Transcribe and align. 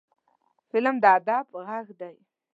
فلم 0.71 0.95
د 1.03 1.05
ادب 1.17 1.45
غږ 1.67 1.87
دی 1.99 2.15